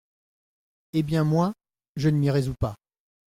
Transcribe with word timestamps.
Eh 0.93 1.03
bien 1.03 1.23
moi, 1.23 1.53
je 1.95 2.09
ne 2.09 2.17
m’y 2.17 2.31
résous 2.31 2.55
pas. 2.59 2.73